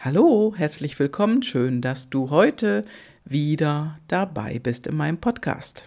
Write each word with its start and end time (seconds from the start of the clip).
Hallo, 0.00 0.54
herzlich 0.56 0.96
willkommen. 1.00 1.42
Schön, 1.42 1.80
dass 1.80 2.08
du 2.08 2.30
heute 2.30 2.84
wieder 3.24 3.98
dabei 4.06 4.60
bist 4.60 4.86
in 4.86 4.94
meinem 4.94 5.18
Podcast. 5.18 5.86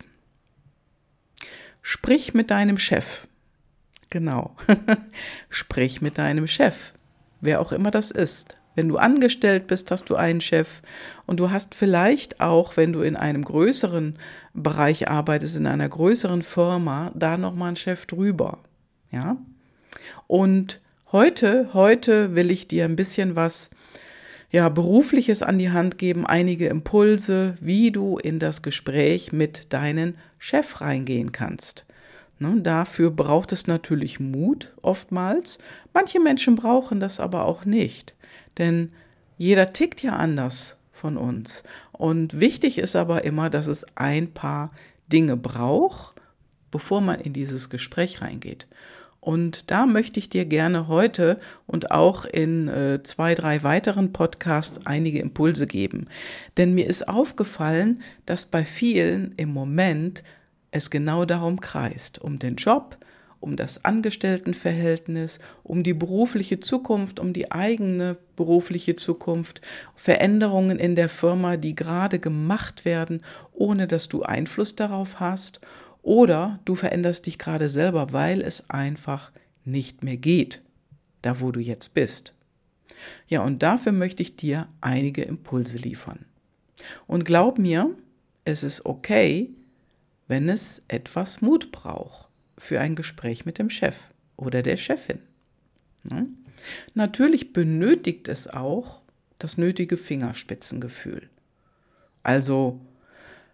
Sprich 1.82 2.34
mit 2.34 2.52
deinem 2.52 2.78
Chef. 2.78 3.26
Genau. 4.10 4.58
Sprich 5.50 6.02
mit 6.02 6.18
deinem 6.18 6.48
Chef. 6.48 6.92
Wer 7.40 7.62
auch 7.62 7.72
immer 7.72 7.90
das 7.90 8.12
ist. 8.12 8.58
Wenn 8.76 8.90
du 8.90 8.98
angestellt 8.98 9.68
bist, 9.68 9.90
hast 9.92 10.10
du 10.10 10.18
einen 10.18 10.42
Chef 10.42 10.82
und 11.26 11.40
du 11.40 11.50
hast 11.50 11.74
vielleicht 11.74 12.42
auch, 12.42 12.76
wenn 12.76 12.92
du 12.92 13.04
in 13.04 13.16
einem 13.16 13.46
größeren 13.46 14.20
Bereich 14.54 15.08
arbeitest, 15.08 15.56
in 15.56 15.68
einer 15.68 15.88
größeren 15.88 16.42
Firma, 16.42 17.14
da 17.16 17.38
noch 17.38 17.56
mal 17.56 17.68
einen 17.68 17.76
Chef 17.78 18.08
drüber. 18.08 18.60
Ja? 19.10 19.38
Und 20.28 20.82
heute, 21.14 21.70
heute 21.74 22.36
will 22.36 22.52
ich 22.52 22.68
dir 22.68 22.84
ein 22.84 22.98
bisschen 22.98 23.38
was 23.38 23.72
ja, 24.52 24.68
berufliches 24.68 25.42
an 25.42 25.58
die 25.58 25.72
Hand 25.72 25.98
geben, 25.98 26.26
einige 26.26 26.68
Impulse, 26.68 27.58
wie 27.62 27.92
du 27.92 28.18
in 28.18 28.38
das 28.38 28.62
Gespräch 28.62 29.32
mit 29.32 29.72
deinem 29.74 30.16
Chef 30.40 30.82
reingehen 30.82 31.32
kannst. 31.32 31.86
Ne, 32.40 32.60
dafür 32.60 33.12
braucht 33.12 33.52
es 33.52 33.68
natürlich 33.68 34.20
Mut 34.20 34.74
oftmals. 34.82 35.60
Manche 35.94 36.20
Menschen 36.20 36.56
brauchen 36.56 37.00
das 37.00 37.20
aber 37.20 37.46
auch 37.46 37.66
nicht, 37.66 38.16
denn 38.58 38.92
jeder 39.38 39.74
tickt 39.74 40.04
ja 40.04 40.16
anders 40.16 40.78
von 40.92 41.18
uns. 41.18 41.64
Und 41.92 42.40
wichtig 42.40 42.78
ist 42.78 42.96
aber 42.96 43.24
immer, 43.24 43.50
dass 43.50 43.68
es 43.68 43.86
ein 43.96 44.34
paar 44.34 44.72
Dinge 45.12 45.38
braucht, 45.38 46.16
bevor 46.72 47.00
man 47.02 47.20
in 47.20 47.34
dieses 47.34 47.70
Gespräch 47.70 48.22
reingeht. 48.22 48.68
Und 49.22 49.70
da 49.70 49.86
möchte 49.86 50.20
ich 50.20 50.30
dir 50.30 50.46
gerne 50.46 50.88
heute 50.88 51.40
und 51.68 51.92
auch 51.92 52.26
in 52.26 52.68
äh, 52.68 53.04
zwei, 53.04 53.36
drei 53.36 53.62
weiteren 53.62 54.12
Podcasts 54.14 54.86
einige 54.86 55.20
Impulse 55.20 55.68
geben. 55.68 56.08
Denn 56.58 56.74
mir 56.74 56.88
ist 56.88 57.08
aufgefallen, 57.08 58.02
dass 58.26 58.46
bei 58.46 58.66
vielen 58.66 59.34
im 59.38 59.54
Moment 59.54 60.24
es 60.72 60.90
genau 60.90 61.26
darum 61.26 61.62
kreist, 61.62 62.20
um 62.20 62.40
den 62.40 62.56
Job, 62.56 62.98
um 63.40 63.56
das 63.56 63.86
Angestelltenverhältnis, 63.86 65.40
um 65.62 65.84
die 65.84 65.94
berufliche 65.94 66.60
Zukunft, 66.60 67.20
um 67.20 67.32
die 67.32 67.52
eigene 67.52 68.18
berufliche 68.36 68.96
Zukunft, 68.96 69.62
Veränderungen 69.94 70.80
in 70.80 70.96
der 70.96 71.10
Firma, 71.10 71.58
die 71.58 71.76
gerade 71.76 72.18
gemacht 72.18 72.86
werden, 72.86 73.22
ohne 73.54 73.88
dass 73.88 74.10
du 74.10 74.24
Einfluss 74.24 74.76
darauf 74.76 75.20
hast 75.20 75.62
oder 76.02 76.60
du 76.66 76.76
veränderst 76.76 77.26
dich 77.26 77.38
gerade 77.38 77.70
selber, 77.70 78.12
weil 78.12 78.42
es 78.42 78.70
einfach 78.70 79.32
nicht 79.64 80.04
mehr 80.04 80.18
geht, 80.18 80.62
da 81.22 81.40
wo 81.40 81.52
du 81.52 81.60
jetzt 81.60 81.94
bist. 81.94 82.34
Ja, 83.28 83.42
und 83.44 83.64
dafür 83.64 83.92
möchte 83.92 84.24
ich 84.24 84.36
dir 84.36 84.68
einige 84.82 85.24
Impulse 85.24 85.78
liefern. 85.78 86.26
Und 87.08 87.26
glaub 87.26 87.60
mir, 87.60 87.96
es 88.46 88.64
ist 88.64 88.86
okay, 88.86 89.52
wenn 90.28 90.50
es 90.50 90.82
etwas 90.88 91.42
Mut 91.42 91.72
braucht 91.72 92.28
für 92.58 92.80
ein 92.80 92.96
Gespräch 92.96 93.46
mit 93.46 93.60
dem 93.60 93.70
Chef 93.70 93.98
oder 94.38 94.62
der 94.62 94.78
Chefin. 94.78 95.20
Hm? 96.10 96.38
Natürlich 96.94 97.54
benötigt 97.54 98.28
es 98.28 98.48
auch 98.48 99.02
das 99.40 99.58
nötige 99.58 99.98
Fingerspitzengefühl. 99.98 101.30
Also 102.24 102.80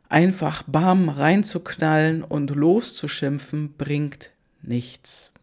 einfach 0.09 0.63
bam 0.63 1.09
reinzuknallen 1.09 2.23
und 2.23 2.51
loszuschimpfen 2.51 3.73
bringt 3.77 4.31
nichts. 4.61 5.33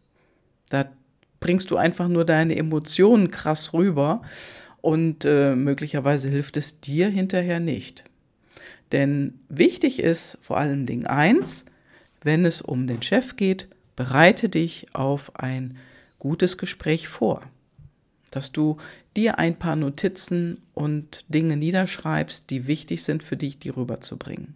Da 0.69 0.89
bringst 1.39 1.71
du 1.71 1.77
einfach 1.77 2.07
nur 2.07 2.25
deine 2.25 2.55
Emotionen 2.55 3.29
krass 3.31 3.73
rüber 3.73 4.21
und 4.81 5.25
äh, 5.25 5.55
möglicherweise 5.55 6.29
hilft 6.29 6.57
es 6.57 6.79
dir 6.79 7.09
hinterher 7.09 7.59
nicht. 7.59 8.03
Denn 8.91 9.39
wichtig 9.49 9.99
ist 9.99 10.37
vor 10.41 10.57
allen 10.57 10.85
Dingen 10.85 11.07
eins, 11.07 11.65
wenn 12.21 12.45
es 12.45 12.61
um 12.61 12.87
den 12.87 13.01
Chef 13.01 13.35
geht, 13.35 13.67
bereite 13.95 14.49
dich 14.49 14.87
auf 14.93 15.35
ein 15.35 15.77
gutes 16.19 16.57
Gespräch 16.57 17.07
vor. 17.07 17.43
Dass 18.35 18.51
du 18.51 18.77
dir 19.15 19.39
ein 19.39 19.55
paar 19.55 19.77
Notizen 19.77 20.59
und 20.73 21.23
Dinge 21.29 21.55
niederschreibst, 21.55 22.49
die 22.49 22.67
wichtig 22.67 23.01
sind 23.03 23.23
für 23.23 23.37
dich, 23.37 23.59
die 23.59 23.69
rüberzubringen. 23.69 24.55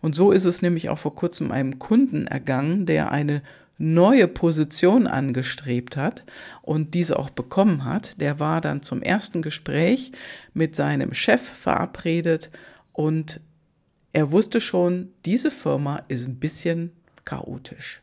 Und 0.00 0.16
so 0.16 0.32
ist 0.32 0.44
es 0.44 0.62
nämlich 0.62 0.88
auch 0.88 0.98
vor 0.98 1.14
kurzem 1.14 1.52
einem 1.52 1.78
Kunden 1.78 2.26
ergangen, 2.26 2.86
der 2.86 3.12
eine 3.12 3.42
neue 3.78 4.26
Position 4.26 5.06
angestrebt 5.06 5.96
hat 5.96 6.24
und 6.60 6.94
diese 6.94 7.18
auch 7.18 7.30
bekommen 7.30 7.84
hat. 7.84 8.20
Der 8.20 8.40
war 8.40 8.60
dann 8.60 8.82
zum 8.82 9.00
ersten 9.00 9.42
Gespräch 9.42 10.10
mit 10.54 10.74
seinem 10.74 11.14
Chef 11.14 11.40
verabredet 11.40 12.50
und 12.92 13.40
er 14.12 14.32
wusste 14.32 14.60
schon, 14.60 15.12
diese 15.24 15.52
Firma 15.52 16.02
ist 16.08 16.26
ein 16.26 16.40
bisschen 16.40 16.92
chaotisch. 17.24 18.00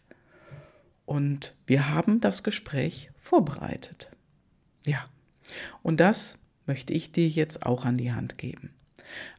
Und 1.05 1.53
wir 1.65 1.89
haben 1.89 2.21
das 2.21 2.43
Gespräch 2.43 3.11
vorbereitet. 3.17 4.09
Ja, 4.85 5.05
und 5.83 5.99
das 5.99 6.37
möchte 6.65 6.93
ich 6.93 7.11
dir 7.11 7.27
jetzt 7.27 7.65
auch 7.65 7.85
an 7.85 7.97
die 7.97 8.11
Hand 8.11 8.37
geben. 8.37 8.71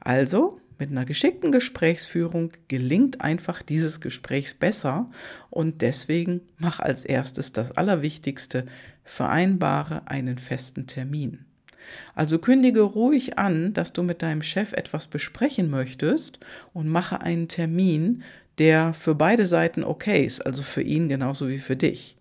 Also, 0.00 0.60
mit 0.78 0.90
einer 0.90 1.04
geschickten 1.04 1.52
Gesprächsführung 1.52 2.52
gelingt 2.68 3.20
einfach 3.20 3.62
dieses 3.62 4.00
Gesprächs 4.00 4.52
besser 4.52 5.10
und 5.48 5.80
deswegen 5.80 6.40
mach 6.58 6.80
als 6.80 7.04
erstes 7.04 7.52
das 7.52 7.72
Allerwichtigste, 7.72 8.66
vereinbare 9.04 10.02
einen 10.06 10.38
festen 10.38 10.86
Termin. 10.86 11.44
Also 12.14 12.38
kündige 12.38 12.80
ruhig 12.80 13.38
an, 13.38 13.72
dass 13.74 13.92
du 13.92 14.02
mit 14.02 14.22
deinem 14.22 14.42
Chef 14.42 14.72
etwas 14.72 15.06
besprechen 15.06 15.70
möchtest 15.70 16.40
und 16.72 16.88
mache 16.88 17.20
einen 17.20 17.48
Termin, 17.48 18.22
der 18.58 18.92
für 18.94 19.14
beide 19.14 19.46
Seiten 19.46 19.84
okay 19.84 20.24
ist, 20.24 20.44
also 20.44 20.62
für 20.62 20.82
ihn 20.82 21.08
genauso 21.08 21.48
wie 21.48 21.58
für 21.58 21.76
dich 21.76 22.16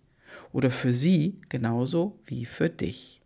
oder 0.52 0.70
für 0.70 0.92
sie 0.92 1.40
genauso 1.48 2.18
wie 2.24 2.44
für 2.44 2.68
dich. 2.68 3.20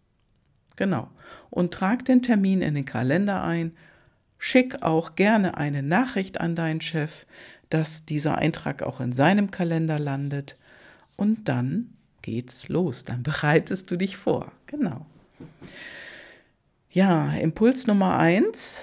Genau. 0.77 1.09
Und 1.51 1.73
trag 1.73 2.05
den 2.05 2.23
Termin 2.23 2.63
in 2.63 2.75
den 2.75 2.85
Kalender 2.85 3.43
ein, 3.43 3.73
schick 4.39 4.83
auch 4.83 5.17
gerne 5.17 5.57
eine 5.57 5.83
Nachricht 5.83 6.41
an 6.41 6.55
deinen 6.55 6.81
Chef, 6.81 7.27
dass 7.71 8.05
dieser 8.05 8.39
Eintrag 8.39 8.83
auch 8.83 9.01
in 9.01 9.13
seinem 9.13 9.51
Kalender 9.51 9.99
landet 9.99 10.57
und 11.17 11.49
dann 11.49 11.95
geht's 12.23 12.69
los, 12.69 13.05
dann 13.05 13.23
bereitest 13.23 13.91
du 13.91 13.97
dich 13.97 14.17
vor. 14.17 14.53
Genau. 14.67 15.07
Ja, 16.91 17.33
Impuls 17.35 17.87
Nummer 17.87 18.19
eins. 18.19 18.83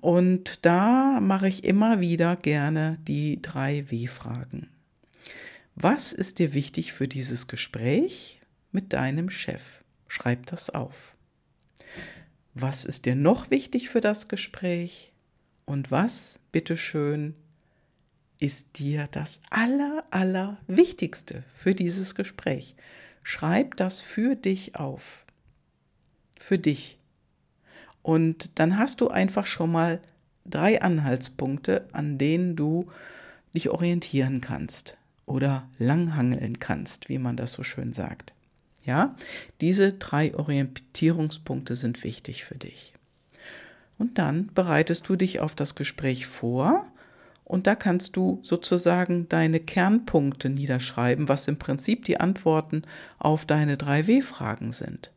Und 0.00 0.64
da 0.64 1.18
mache 1.20 1.48
ich 1.48 1.64
immer 1.64 2.00
wieder 2.00 2.36
gerne 2.36 2.98
die 3.06 3.42
drei 3.42 3.90
W-Fragen. 3.90 4.68
Was 5.80 6.12
ist 6.12 6.40
dir 6.40 6.54
wichtig 6.54 6.92
für 6.92 7.06
dieses 7.06 7.46
Gespräch 7.46 8.40
mit 8.72 8.92
deinem 8.92 9.30
Chef? 9.30 9.84
Schreib 10.08 10.46
das 10.46 10.70
auf. 10.70 11.14
Was 12.52 12.84
ist 12.84 13.06
dir 13.06 13.14
noch 13.14 13.52
wichtig 13.52 13.88
für 13.88 14.00
das 14.00 14.26
Gespräch? 14.26 15.12
Und 15.66 15.92
was, 15.92 16.40
bitteschön, 16.50 17.36
ist 18.40 18.80
dir 18.80 19.04
das 19.12 19.40
aller, 19.50 20.02
aller 20.10 20.58
Wichtigste 20.66 21.44
für 21.54 21.76
dieses 21.76 22.16
Gespräch? 22.16 22.74
Schreib 23.22 23.76
das 23.76 24.00
für 24.00 24.34
dich 24.34 24.74
auf. 24.74 25.26
Für 26.40 26.58
dich. 26.58 26.98
Und 28.02 28.50
dann 28.56 28.78
hast 28.78 29.00
du 29.00 29.10
einfach 29.10 29.46
schon 29.46 29.70
mal 29.70 30.00
drei 30.44 30.82
Anhaltspunkte, 30.82 31.86
an 31.92 32.18
denen 32.18 32.56
du 32.56 32.90
dich 33.54 33.68
orientieren 33.68 34.40
kannst 34.40 34.98
oder 35.28 35.68
langhangeln 35.78 36.58
kannst, 36.58 37.08
wie 37.08 37.18
man 37.18 37.36
das 37.36 37.52
so 37.52 37.62
schön 37.62 37.92
sagt. 37.92 38.32
Ja, 38.84 39.14
diese 39.60 39.92
drei 39.92 40.34
Orientierungspunkte 40.34 41.76
sind 41.76 42.04
wichtig 42.04 42.44
für 42.44 42.54
dich. 42.54 42.94
Und 43.98 44.18
dann 44.18 44.48
bereitest 44.54 45.08
du 45.08 45.16
dich 45.16 45.40
auf 45.40 45.54
das 45.54 45.74
Gespräch 45.74 46.26
vor 46.26 46.86
und 47.44 47.66
da 47.66 47.74
kannst 47.74 48.16
du 48.16 48.40
sozusagen 48.42 49.28
deine 49.28 49.58
Kernpunkte 49.58 50.50
niederschreiben, 50.50 51.28
was 51.28 51.48
im 51.48 51.58
Prinzip 51.58 52.04
die 52.04 52.20
Antworten 52.20 52.82
auf 53.18 53.46
deine 53.46 53.76
drei 53.76 54.06
W-Fragen 54.06 54.72
sind. 54.72 55.10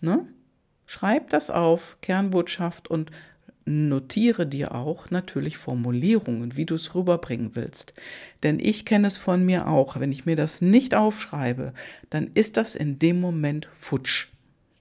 Ne? 0.00 0.26
Schreib 0.86 1.30
das 1.30 1.50
auf, 1.50 1.98
Kernbotschaft 2.00 2.88
und 2.88 3.10
notiere 3.68 4.46
dir 4.46 4.74
auch 4.74 5.10
natürlich 5.10 5.58
Formulierungen, 5.58 6.56
wie 6.56 6.66
du 6.66 6.74
es 6.74 6.94
rüberbringen 6.94 7.50
willst. 7.54 7.92
Denn 8.42 8.58
ich 8.58 8.84
kenne 8.84 9.06
es 9.06 9.16
von 9.18 9.44
mir 9.44 9.68
auch. 9.68 10.00
Wenn 10.00 10.12
ich 10.12 10.26
mir 10.26 10.36
das 10.36 10.60
nicht 10.60 10.94
aufschreibe, 10.94 11.74
dann 12.10 12.30
ist 12.34 12.56
das 12.56 12.74
in 12.74 12.98
dem 12.98 13.20
Moment 13.20 13.68
futsch. 13.78 14.28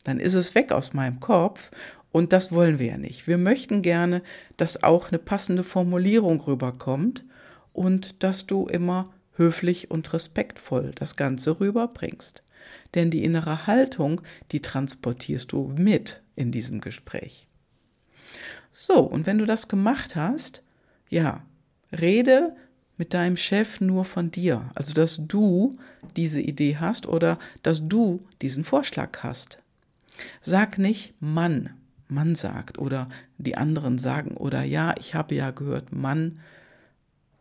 Dann 0.04 0.20
ist 0.20 0.36
es 0.36 0.56
weg 0.56 0.72
aus 0.72 0.94
meinem 0.94 1.20
Kopf 1.20 1.72
und 2.12 2.32
das 2.32 2.52
wollen 2.52 2.80
wir 2.80 2.88
ja 2.88 2.98
nicht. 2.98 3.28
Wir 3.28 3.38
möchten 3.38 3.82
gerne, 3.82 4.22
dass 4.56 4.84
auch 4.84 5.10
eine 5.10 5.20
passende 5.20 5.64
Formulierung 5.64 6.40
rüberkommt 6.40 7.26
und 7.74 8.24
dass 8.24 8.48
du 8.48 8.68
immer 8.68 9.14
höflich 9.34 9.92
und 9.92 10.14
respektvoll 10.14 10.92
das 10.96 11.16
Ganze 11.16 11.60
rüberbringst. 11.60 12.44
Denn 12.96 13.12
die 13.12 13.24
innere 13.24 13.68
Haltung, 13.68 14.22
die 14.52 14.62
transportierst 14.62 15.52
du 15.52 15.74
mit 15.78 16.24
in 16.36 16.52
diesem 16.52 16.82
Gespräch. 16.82 17.47
So, 18.80 19.00
und 19.00 19.26
wenn 19.26 19.40
du 19.40 19.48
das 19.48 19.70
gemacht 19.70 20.16
hast, 20.16 20.62
ja, 21.10 21.42
rede 21.92 22.56
mit 22.96 23.16
deinem 23.16 23.36
Chef 23.36 23.82
nur 23.82 24.06
von 24.06 24.30
dir, 24.30 24.70
also 24.76 24.94
dass 24.94 25.26
du 25.28 25.76
diese 26.16 26.42
Idee 26.42 26.78
hast 26.78 27.08
oder 27.08 27.40
dass 27.64 27.88
du 27.88 28.24
diesen 28.44 28.64
Vorschlag 28.64 29.24
hast. 29.24 29.58
Sag 30.42 30.78
nicht 30.78 31.16
Mann, 31.20 31.72
Mann 32.08 32.36
sagt 32.36 32.78
oder 32.78 33.10
die 33.40 33.58
anderen 33.58 33.98
sagen 33.98 34.38
oder 34.38 34.62
ja, 34.62 34.94
ich 35.00 35.16
habe 35.16 35.34
ja 35.34 35.50
gehört 35.50 35.92
Mann. 35.92 36.40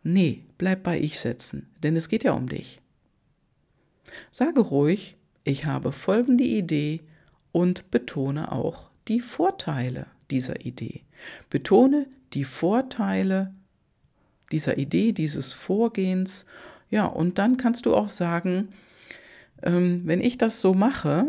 Nee, 0.01 0.43
bleib 0.57 0.81
bei 0.81 0.99
ich 0.99 1.19
setzen, 1.19 1.69
denn 1.83 1.95
es 1.95 2.09
geht 2.09 2.23
ja 2.23 2.31
um 2.31 2.49
dich. 2.49 2.81
Sage 4.31 4.59
ruhig, 4.61 5.17
ich 5.43 5.65
habe 5.65 5.91
folgende 5.91 6.45
Idee 6.45 7.01
und 7.51 7.91
betone 7.91 8.51
auch 8.51 8.89
die 9.07 9.21
Vorteile 9.21 10.07
dieser 10.31 10.65
Idee. 10.65 11.01
Betone 11.49 12.07
die 12.33 12.43
Vorteile 12.43 13.53
dieser 14.51 14.77
Idee, 14.77 15.11
dieses 15.11 15.53
Vorgehens. 15.53 16.45
Ja, 16.89 17.05
und 17.05 17.37
dann 17.37 17.57
kannst 17.57 17.85
du 17.85 17.95
auch 17.95 18.09
sagen, 18.09 18.69
ähm, 19.63 20.01
wenn 20.05 20.21
ich 20.21 20.37
das 20.37 20.61
so 20.61 20.73
mache, 20.73 21.25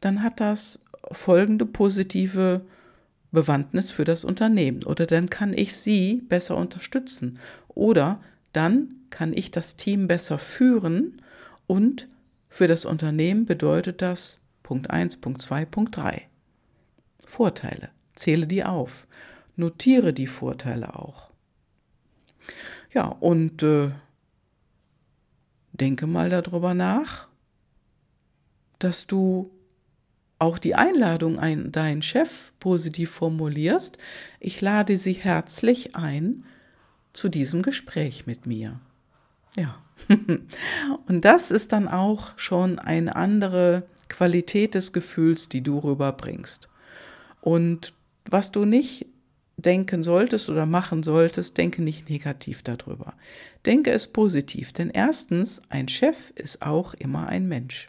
dann 0.00 0.22
hat 0.22 0.40
das 0.40 0.84
folgende 1.12 1.66
positive 1.66 2.62
Bewandtnis 3.32 3.90
für 3.90 4.04
das 4.04 4.24
Unternehmen 4.24 4.82
oder 4.82 5.06
dann 5.06 5.30
kann 5.30 5.52
ich 5.52 5.76
sie 5.76 6.22
besser 6.28 6.56
unterstützen 6.56 7.38
oder 7.68 8.20
dann 8.52 8.94
kann 9.10 9.32
ich 9.32 9.50
das 9.50 9.76
Team 9.76 10.08
besser 10.08 10.38
führen 10.38 11.22
und 11.66 12.08
für 12.48 12.66
das 12.66 12.84
Unternehmen 12.84 13.46
bedeutet 13.46 14.02
das 14.02 14.40
Punkt 14.64 14.90
1, 14.90 15.18
Punkt 15.18 15.42
2, 15.42 15.64
Punkt 15.64 15.96
3. 15.96 16.22
Vorteile. 17.20 17.90
Zähle 18.14 18.46
die 18.46 18.64
auf. 18.64 19.06
Notiere 19.56 20.12
die 20.12 20.26
Vorteile 20.26 20.96
auch. 20.96 21.30
Ja, 22.92 23.06
und 23.06 23.62
äh, 23.62 23.90
denke 25.72 26.06
mal 26.06 26.30
darüber 26.30 26.74
nach, 26.74 27.28
dass 28.78 29.06
du 29.06 29.50
auch 30.38 30.58
die 30.58 30.74
Einladung 30.74 31.38
an 31.38 31.70
deinen 31.70 32.02
Chef 32.02 32.52
positiv 32.60 33.10
formulierst. 33.10 33.98
Ich 34.40 34.60
lade 34.60 34.96
Sie 34.96 35.12
herzlich 35.12 35.94
ein 35.94 36.44
zu 37.12 37.28
diesem 37.28 37.62
Gespräch 37.62 38.26
mit 38.26 38.46
mir. 38.46 38.80
Ja. 39.56 39.76
Und 41.06 41.24
das 41.24 41.50
ist 41.50 41.72
dann 41.72 41.88
auch 41.88 42.38
schon 42.38 42.78
eine 42.78 43.16
andere 43.16 43.82
Qualität 44.08 44.74
des 44.74 44.94
Gefühls, 44.94 45.48
die 45.50 45.62
du 45.62 45.78
rüberbringst. 45.78 46.70
Und 47.42 47.92
was 48.30 48.52
du 48.52 48.64
nicht 48.64 49.06
denken 49.56 50.02
solltest 50.02 50.48
oder 50.48 50.66
machen 50.66 51.02
solltest, 51.02 51.58
denke 51.58 51.82
nicht 51.82 52.08
negativ 52.08 52.62
darüber. 52.62 53.14
Denke 53.66 53.90
es 53.90 54.06
positiv, 54.06 54.72
denn 54.72 54.90
erstens, 54.90 55.60
ein 55.68 55.88
Chef 55.88 56.30
ist 56.34 56.62
auch 56.62 56.94
immer 56.94 57.28
ein 57.28 57.46
Mensch. 57.46 57.88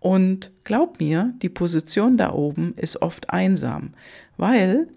Und 0.00 0.50
glaub 0.64 1.00
mir, 1.00 1.32
die 1.40 1.48
Position 1.48 2.16
da 2.16 2.32
oben 2.32 2.74
ist 2.76 3.00
oft 3.00 3.30
einsam, 3.30 3.94
weil 4.36 4.88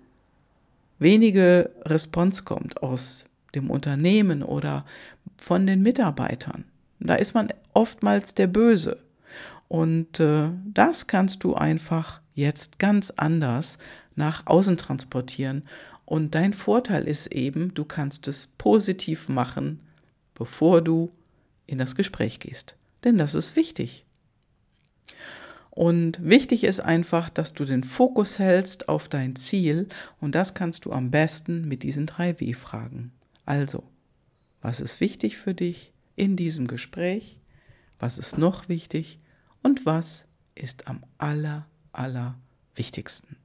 wenige 0.99 1.71
Response 1.83 2.43
kommt 2.43 2.83
aus 2.83 3.25
dem 3.55 3.71
Unternehmen 3.71 4.43
oder 4.43 4.85
von 5.37 5.65
den 5.65 5.81
Mitarbeitern. 5.81 6.65
Da 6.99 7.15
ist 7.15 7.33
man 7.33 7.47
oftmals 7.73 8.35
der 8.35 8.47
Böse. 8.47 8.99
Und 9.69 10.19
äh, 10.19 10.49
das 10.65 11.07
kannst 11.07 11.43
du 11.45 11.53
einfach 11.53 12.21
jetzt 12.33 12.79
ganz 12.79 13.11
anders 13.11 13.77
nach 14.15 14.47
außen 14.47 14.75
transportieren. 14.75 15.63
Und 16.05 16.33
dein 16.35 16.53
Vorteil 16.53 17.07
ist 17.07 17.27
eben, 17.27 17.73
du 17.75 17.85
kannst 17.85 18.27
es 18.27 18.47
positiv 18.47 19.29
machen, 19.29 19.79
bevor 20.33 20.81
du 20.81 21.11
in 21.67 21.77
das 21.77 21.95
Gespräch 21.95 22.39
gehst. 22.39 22.75
Denn 23.03 23.17
das 23.19 23.35
ist 23.35 23.55
wichtig. 23.55 24.05
Und 25.69 26.19
wichtig 26.27 26.63
ist 26.63 26.79
einfach, 26.79 27.29
dass 27.29 27.53
du 27.53 27.63
den 27.63 27.83
Fokus 27.83 28.39
hältst 28.39 28.89
auf 28.89 29.07
dein 29.07 29.35
Ziel 29.35 29.87
und 30.19 30.33
das 30.33 30.55
kannst 30.55 30.85
du 30.85 30.91
am 30.91 31.11
besten 31.11 31.67
mit 31.67 31.83
diesen 31.83 32.07
drei 32.07 32.37
W-Fragen. 32.39 33.11
Also, 33.45 33.83
was 34.61 34.81
ist 34.81 34.99
wichtig 34.99 35.37
für 35.37 35.53
dich 35.53 35.93
in 36.15 36.35
diesem 36.35 36.67
Gespräch? 36.67 37.39
Was 37.99 38.17
ist 38.17 38.37
noch 38.37 38.67
wichtig? 38.67 39.19
Und 39.63 39.85
was 39.85 40.27
ist 40.55 40.87
am 40.87 41.03
aller, 41.17 41.67
aller 41.91 42.35
wichtigsten? 42.75 43.37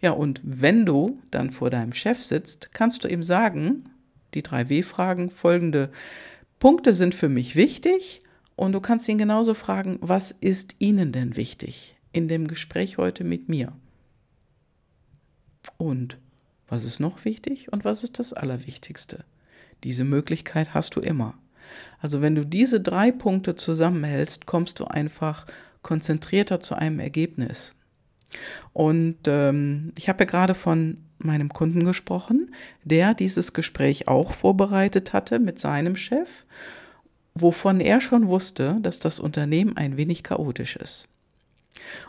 Ja, 0.00 0.12
und 0.12 0.40
wenn 0.44 0.86
du 0.86 1.20
dann 1.30 1.50
vor 1.50 1.70
deinem 1.70 1.92
Chef 1.92 2.22
sitzt, 2.22 2.72
kannst 2.72 3.04
du 3.04 3.08
ihm 3.08 3.22
sagen, 3.22 3.90
die 4.34 4.42
drei 4.42 4.68
W-Fragen, 4.68 5.30
folgende 5.30 5.90
Punkte 6.58 6.94
sind 6.94 7.14
für 7.14 7.28
mich 7.28 7.56
wichtig 7.56 8.20
und 8.56 8.72
du 8.72 8.80
kannst 8.80 9.08
ihn 9.08 9.18
genauso 9.18 9.54
fragen, 9.54 9.98
was 10.00 10.32
ist 10.32 10.76
Ihnen 10.78 11.12
denn 11.12 11.36
wichtig 11.36 11.96
in 12.12 12.28
dem 12.28 12.48
Gespräch 12.48 12.98
heute 12.98 13.24
mit 13.24 13.48
mir? 13.48 13.72
Und 15.76 16.18
was 16.66 16.84
ist 16.84 17.00
noch 17.00 17.24
wichtig 17.24 17.72
und 17.72 17.84
was 17.84 18.02
ist 18.04 18.18
das 18.18 18.32
Allerwichtigste? 18.32 19.24
Diese 19.84 20.04
Möglichkeit 20.04 20.74
hast 20.74 20.96
du 20.96 21.00
immer. 21.00 21.38
Also 22.00 22.22
wenn 22.22 22.34
du 22.34 22.44
diese 22.44 22.80
drei 22.80 23.10
Punkte 23.10 23.56
zusammenhältst, 23.56 24.46
kommst 24.46 24.80
du 24.80 24.84
einfach 24.84 25.46
konzentrierter 25.82 26.60
zu 26.60 26.74
einem 26.74 27.00
Ergebnis. 27.00 27.74
Und 28.72 29.16
ähm, 29.26 29.92
ich 29.96 30.08
habe 30.08 30.24
ja 30.24 30.30
gerade 30.30 30.54
von 30.54 30.98
meinem 31.18 31.48
Kunden 31.48 31.84
gesprochen, 31.84 32.54
der 32.84 33.14
dieses 33.14 33.52
Gespräch 33.52 34.06
auch 34.06 34.32
vorbereitet 34.32 35.12
hatte 35.12 35.38
mit 35.38 35.58
seinem 35.58 35.96
Chef, 35.96 36.44
wovon 37.34 37.80
er 37.80 38.00
schon 38.00 38.28
wusste, 38.28 38.78
dass 38.82 38.98
das 38.98 39.18
Unternehmen 39.18 39.76
ein 39.76 39.96
wenig 39.96 40.22
chaotisch 40.22 40.76
ist. 40.76 41.08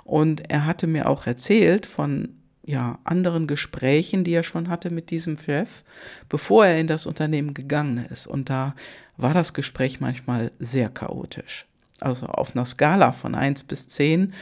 Und 0.03 0.49
er 0.49 0.65
hatte 0.65 0.87
mir 0.87 1.07
auch 1.07 1.27
erzählt 1.27 1.85
von 1.85 2.35
ja, 2.65 2.99
anderen 3.03 3.47
Gesprächen, 3.47 4.23
die 4.23 4.33
er 4.33 4.43
schon 4.43 4.69
hatte 4.69 4.91
mit 4.91 5.09
diesem 5.09 5.37
Chef, 5.37 5.83
bevor 6.27 6.65
er 6.65 6.79
in 6.79 6.87
das 6.87 7.05
Unternehmen 7.07 7.53
gegangen 7.53 8.05
ist. 8.05 8.27
Und 8.27 8.49
da 8.49 8.75
war 9.21 9.33
das 9.33 9.53
Gespräch 9.53 9.99
manchmal 9.99 10.51
sehr 10.59 10.89
chaotisch. 10.89 11.65
Also 11.99 12.27
auf 12.27 12.55
einer 12.55 12.65
Skala 12.65 13.11
von 13.11 13.35
1 13.35 13.63
bis 13.63 13.87
10 13.87 14.33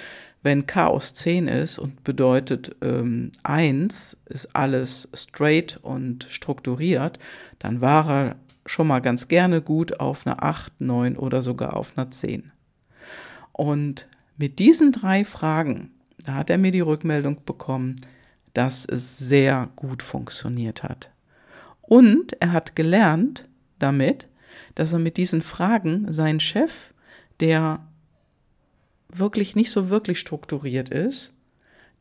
wenn 0.43 0.65
Chaos 0.65 1.13
10 1.13 1.47
ist 1.47 1.79
und 1.79 2.03
bedeutet 2.03 2.75
ähm, 2.81 3.31
1 3.43 4.17
ist 4.27 4.55
alles 4.55 5.09
straight 5.13 5.77
und 5.81 6.25
strukturiert, 6.29 7.19
dann 7.59 7.81
war 7.81 8.09
er 8.09 8.35
schon 8.65 8.87
mal 8.87 8.99
ganz 8.99 9.27
gerne 9.27 9.61
gut 9.61 9.99
auf 9.99 10.25
einer 10.25 10.43
8, 10.43 10.79
9 10.79 11.17
oder 11.17 11.41
sogar 11.41 11.75
auf 11.75 11.97
einer 11.97 12.11
10. 12.11 12.51
Und 13.51 14.07
mit 14.37 14.59
diesen 14.59 14.91
drei 14.91 15.25
Fragen, 15.25 15.91
da 16.23 16.35
hat 16.35 16.49
er 16.49 16.57
mir 16.57 16.71
die 16.71 16.81
Rückmeldung 16.81 17.43
bekommen, 17.43 17.95
dass 18.53 18.85
es 18.85 19.17
sehr 19.17 19.69
gut 19.75 20.03
funktioniert 20.03 20.83
hat. 20.83 21.09
Und 21.81 22.39
er 22.41 22.51
hat 22.51 22.75
gelernt 22.75 23.47
damit, 23.79 24.27
dass 24.77 24.93
er 24.93 24.99
mit 24.99 25.17
diesen 25.17 25.41
Fragen 25.41 26.13
seinen 26.13 26.39
Chef, 26.39 26.93
der 27.39 27.79
wirklich 29.09 29.55
nicht 29.55 29.71
so 29.71 29.89
wirklich 29.89 30.19
strukturiert 30.19 30.89
ist, 30.89 31.33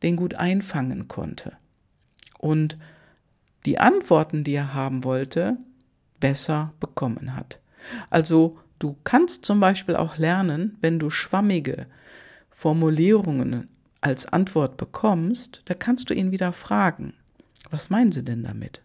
den 0.03 0.15
gut 0.15 0.35
einfangen 0.35 1.07
konnte. 1.07 1.57
Und 2.37 2.77
die 3.65 3.79
Antworten, 3.79 4.43
die 4.43 4.53
er 4.53 4.75
haben 4.75 5.03
wollte, 5.03 5.57
besser 6.19 6.71
bekommen 6.79 7.35
hat. 7.35 7.59
Also 8.11 8.59
du 8.77 8.95
kannst 9.03 9.43
zum 9.43 9.59
Beispiel 9.59 9.95
auch 9.95 10.17
lernen, 10.17 10.77
wenn 10.79 10.99
du 10.99 11.09
schwammige 11.09 11.87
Formulierungen 12.51 13.69
als 14.01 14.27
Antwort 14.27 14.77
bekommst, 14.77 15.63
da 15.65 15.73
kannst 15.73 16.11
du 16.11 16.13
ihn 16.13 16.29
wieder 16.29 16.53
fragen, 16.53 17.15
was 17.71 17.89
meinen 17.89 18.11
Sie 18.11 18.23
denn 18.23 18.43
damit? 18.43 18.83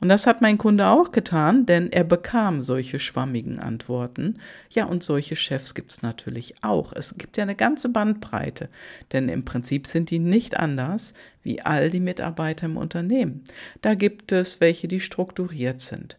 Und 0.00 0.08
das 0.08 0.26
hat 0.26 0.42
mein 0.42 0.58
Kunde 0.58 0.86
auch 0.86 1.12
getan, 1.12 1.66
denn 1.66 1.90
er 1.90 2.04
bekam 2.04 2.62
solche 2.62 2.98
schwammigen 2.98 3.58
Antworten. 3.58 4.38
Ja, 4.70 4.86
und 4.86 5.02
solche 5.02 5.36
Chefs 5.36 5.74
gibt 5.74 5.90
es 5.90 6.02
natürlich 6.02 6.62
auch. 6.62 6.92
Es 6.94 7.16
gibt 7.16 7.36
ja 7.36 7.42
eine 7.42 7.54
ganze 7.54 7.88
Bandbreite, 7.88 8.68
denn 9.12 9.28
im 9.28 9.44
Prinzip 9.44 9.86
sind 9.86 10.10
die 10.10 10.18
nicht 10.18 10.56
anders 10.56 11.14
wie 11.42 11.62
all 11.62 11.90
die 11.90 12.00
Mitarbeiter 12.00 12.66
im 12.66 12.76
Unternehmen. 12.76 13.44
Da 13.82 13.94
gibt 13.94 14.32
es 14.32 14.60
welche, 14.60 14.88
die 14.88 15.00
strukturiert 15.00 15.80
sind. 15.80 16.18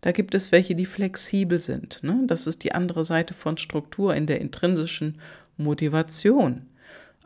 Da 0.00 0.12
gibt 0.12 0.34
es 0.34 0.52
welche, 0.52 0.74
die 0.74 0.86
flexibel 0.86 1.60
sind. 1.60 2.02
Ne? 2.02 2.22
Das 2.26 2.46
ist 2.46 2.62
die 2.62 2.72
andere 2.72 3.04
Seite 3.04 3.32
von 3.32 3.56
Struktur 3.56 4.14
in 4.14 4.26
der 4.26 4.40
intrinsischen 4.40 5.18
Motivation. 5.56 6.66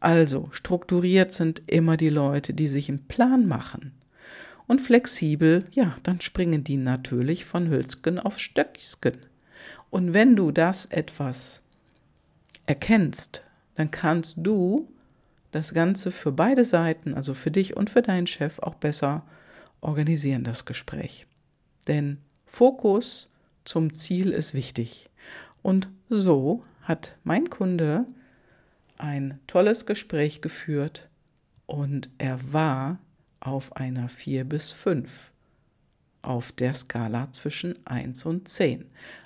Also, 0.00 0.49
strukturiert 0.52 1.32
sind 1.32 1.62
immer 1.66 1.97
die 1.97 2.08
Leute, 2.08 2.54
die 2.54 2.68
sich 2.68 2.88
einen 2.88 3.08
Plan 3.08 3.49
machen 3.49 3.98
und 4.68 4.80
flexibel, 4.80 5.64
ja, 5.72 5.96
dann 6.04 6.20
springen 6.20 6.62
die 6.62 6.76
natürlich 6.76 7.44
von 7.44 7.68
Hölzgen 7.68 8.20
auf 8.20 8.38
Stöcksken. 8.38 9.16
Und 9.90 10.14
wenn 10.14 10.37
du 10.37 10.52
das 10.52 10.87
etwas 10.87 11.62
erkennst, 12.66 13.42
dann 13.75 13.90
kannst 13.90 14.37
du 14.37 14.88
das 15.50 15.72
Ganze 15.72 16.12
für 16.12 16.30
beide 16.30 16.64
Seiten, 16.64 17.14
also 17.14 17.32
für 17.32 17.50
dich 17.50 17.76
und 17.76 17.88
für 17.88 18.02
deinen 18.02 18.26
Chef, 18.26 18.58
auch 18.58 18.75
besser 18.75 19.25
organisieren, 19.80 20.44
das 20.44 20.66
Gespräch. 20.66 21.26
Denn 21.87 22.18
Fokus 22.44 23.30
zum 23.64 23.94
Ziel 23.94 24.30
ist 24.30 24.52
wichtig. 24.52 25.08
Und 25.62 25.88
so 26.10 26.62
hat 26.82 27.16
mein 27.25 27.48
Kunde 27.48 28.04
ein 28.98 29.38
tolles 29.46 29.87
Gespräch 29.87 30.42
geführt 30.42 31.08
und 31.66 32.10
er 32.18 32.52
war 32.52 32.98
auf 33.40 33.76
einer 33.76 34.09
4 34.09 34.45
bis 34.45 34.73
5 34.73 35.30
auf 36.23 36.52
der 36.52 36.75
Skala 36.75 37.30
zwischen 37.33 37.75
1 37.87 38.26
und 38.26 38.49
10. 38.49 38.85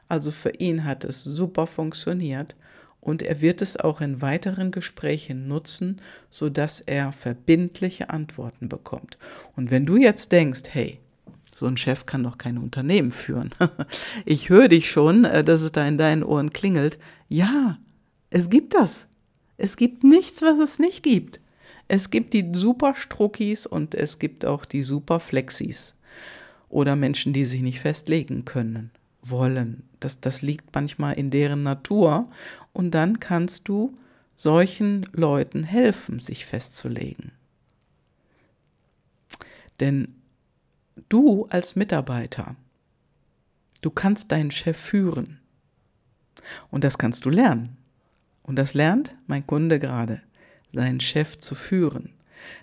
Also 0.09 0.31
für 0.31 0.51
ihn 0.51 0.85
hat 0.85 1.05
es 1.05 1.25
super 1.25 1.67
funktioniert 1.67 2.55
und 3.01 3.23
er 3.23 3.41
wird 3.41 3.63
es 3.63 3.77
auch 3.77 4.01
in 4.01 4.23
weiteren 4.23 4.71
Gesprächen 4.71 5.49
nutzen, 5.49 6.01
sodass 6.31 6.81
er 6.81 7.13
verbindliche 7.13 8.11
Antworten 8.11 8.69
bekommt. 8.69 9.19
Und 9.57 9.71
wenn 9.71 9.87
du 9.87 9.97
jetzt 9.97 10.31
denkst, 10.33 10.63
hey, 10.71 11.01
so 11.55 11.67
ein 11.67 11.77
Chef 11.77 12.07
kann 12.07 12.23
doch 12.23 12.39
kein 12.39 12.59
Unternehmen 12.59 13.11
führen. 13.11 13.51
ich 14.25 14.49
höre 14.49 14.69
dich 14.69 14.91
schon, 14.91 15.25
äh, 15.25 15.45
dass 15.45 15.61
es 15.63 15.73
da 15.73 15.87
in 15.87 15.99
deinen 15.99 16.23
Ohren 16.23 16.53
klingelt. 16.53 16.99
Ja, 17.29 17.79
es 18.31 18.49
gibt 18.49 18.75
das. 18.75 19.09
Es 19.59 19.77
gibt 19.77 20.03
nichts, 20.03 20.43
was 20.43 20.59
es 20.59 20.79
nicht 20.79 21.03
gibt. 21.03 21.41
Es 21.95 22.09
gibt 22.09 22.33
die 22.33 22.53
super 22.55 22.95
Struckis 22.95 23.67
und 23.67 23.95
es 23.95 24.19
gibt 24.19 24.47
auch 24.47 24.65
die 24.65 24.83
super 24.83 25.21
Flexis. 25.21 25.95
Oder 26.71 26.97
Menschen, 26.97 27.35
die 27.35 27.45
sich 27.45 27.61
nicht 27.61 27.81
festlegen 27.81 28.47
können, 28.47 28.91
wollen. 29.21 29.83
Das, 30.01 30.19
das 30.19 30.41
liegt 30.41 30.75
manchmal 30.75 31.19
in 31.19 31.31
deren 31.31 31.63
Natur. 31.63 32.31
Und 32.73 32.93
dann 32.93 33.21
kannst 33.21 33.69
du 33.69 33.95
solchen 34.37 35.07
Leuten 35.13 35.65
helfen, 35.65 36.19
sich 36.19 36.47
festzulegen. 36.47 37.33
Denn 39.79 40.15
du 41.11 41.45
als 41.51 41.77
Mitarbeiter, 41.77 42.57
du 43.83 43.91
kannst 43.91 44.33
deinen 44.33 44.51
Chef 44.51 44.79
führen. 44.79 45.41
Und 46.71 46.85
das 46.85 46.97
kannst 46.97 47.27
du 47.27 47.29
lernen. 47.29 47.77
Und 48.45 48.57
das 48.57 48.73
lernt 48.73 49.15
mein 49.27 49.47
Kunde 49.47 49.79
gerade, 49.79 50.23
seinen 50.73 51.01
Chef 51.01 51.39
zu 51.39 51.55
führen. 51.55 52.11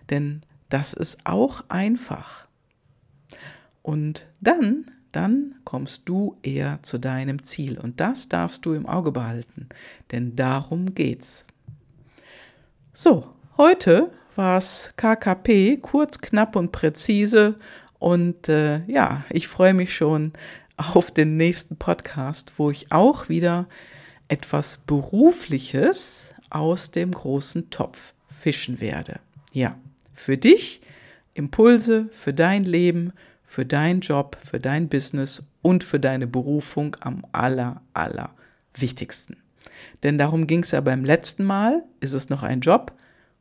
Denn 0.10 0.42
das 0.70 0.94
ist 0.94 1.26
auch 1.26 1.64
einfach. 1.70 2.48
Und 3.82 4.28
dann, 4.40 4.86
dann 5.12 5.56
kommst 5.64 6.08
du 6.08 6.38
eher 6.44 6.80
zu 6.84 6.98
deinem 6.98 7.44
Ziel. 7.44 7.80
Und 7.80 8.00
das 8.00 8.30
darfst 8.30 8.66
du 8.66 8.74
im 8.74 8.86
Auge 8.86 9.12
behalten. 9.12 9.70
Denn 10.12 10.36
darum 10.36 10.94
geht's. 10.94 11.46
So, 12.94 13.34
heute 13.58 14.12
war 14.36 14.58
es 14.58 14.94
KKP, 14.96 15.78
kurz, 15.78 16.22
knapp 16.22 16.56
und 16.56 16.72
präzise. 16.72 17.56
Und 17.98 18.48
äh, 18.48 18.86
ja, 18.86 19.26
ich 19.30 19.48
freue 19.48 19.74
mich 19.74 19.96
schon 19.96 20.34
auf 20.78 21.12
den 21.12 21.36
nächsten 21.36 21.76
Podcast, 21.76 22.54
wo 22.58 22.72
ich 22.72 22.92
auch 22.92 23.28
wieder 23.28 23.68
etwas 24.30 24.78
Berufliches 24.78 26.34
aus 26.50 26.92
dem 26.92 27.12
großen 27.12 27.70
Topf 27.70 28.14
fischen 28.30 28.80
werde. 28.82 29.20
Ja, 29.52 29.78
für 30.14 30.38
dich 30.38 30.82
Impulse, 31.34 32.10
für 32.12 32.34
dein 32.34 32.64
Leben, 32.64 33.14
für 33.44 33.66
deinen 33.66 34.02
Job, 34.02 34.38
für 34.44 34.60
dein 34.60 34.90
Business 34.90 35.44
und 35.62 35.84
für 35.84 36.00
deine 36.00 36.28
Berufung 36.28 36.96
am 37.00 37.26
aller, 37.32 37.82
aller 37.94 38.32
wichtigsten. 38.76 39.38
Denn 40.04 40.18
darum 40.18 40.48
ging 40.48 40.62
es 40.62 40.72
ja 40.72 40.82
beim 40.82 41.04
letzten 41.04 41.44
Mal. 41.44 41.84
Ist 42.00 42.14
es 42.14 42.30
noch 42.30 42.44
ein 42.44 42.62
Job 42.62 42.94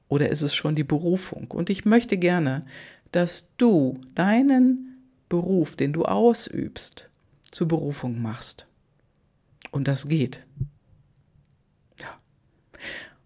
oder 0.09 0.29
ist 0.29 0.43
es 0.43 0.55
schon 0.55 0.75
die 0.75 0.85
Berufung? 0.85 1.50
Und 1.50 1.71
ich 1.71 1.85
möchte 1.85 2.17
gerne, 2.17 2.65
dass 3.12 3.49
du 3.57 4.00
deinen 4.15 5.03
Beruf, 5.29 5.77
den 5.77 5.93
du 5.93 6.05
ausübst, 6.05 7.09
zur 7.50 7.69
Berufung 7.69 8.21
machst. 8.21 8.67
Und 9.71 9.88
das 9.88 10.09
geht. 10.09 10.41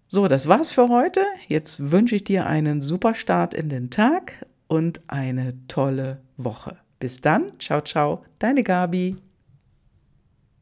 So, 0.08 0.28
das 0.28 0.46
war's 0.46 0.70
für 0.70 0.88
heute. 0.88 1.24
Jetzt 1.48 1.90
wünsche 1.90 2.16
ich 2.16 2.24
dir 2.24 2.46
einen 2.46 2.82
super 2.82 3.14
Start 3.14 3.54
in 3.54 3.68
den 3.68 3.90
Tag 3.90 4.46
und 4.68 5.00
eine 5.06 5.54
tolle 5.68 6.20
Woche. 6.36 6.76
Bis 6.98 7.20
dann, 7.20 7.58
ciao, 7.58 7.80
ciao, 7.80 8.24
deine 8.38 8.62
Gabi. 8.62 9.16